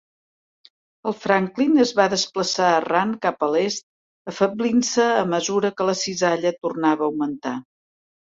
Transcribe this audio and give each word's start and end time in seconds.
El 1.09 1.13
Franklin 1.25 1.75
es 1.83 1.91
va 1.99 2.07
desplaçar 2.13 2.69
errant 2.77 3.11
cap 3.27 3.45
a 3.47 3.51
l'est 3.55 3.85
afeblint-se 4.33 5.05
a 5.21 5.21
mesura 5.37 5.73
que 5.81 5.89
la 5.91 5.97
cisalla 6.03 6.57
tornava 6.67 7.05
a 7.09 7.13
augmentar. 7.13 7.55